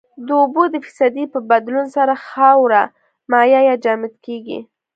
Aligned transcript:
د 0.25 0.29
اوبو 0.41 0.63
د 0.73 0.75
فیصدي 0.85 1.25
په 1.33 1.39
بدلون 1.49 1.85
سره 1.95 2.13
خاوره 2.27 2.83
مایع 3.31 3.61
یا 3.69 3.75
جامد 3.83 4.13
کیږي 4.25 4.59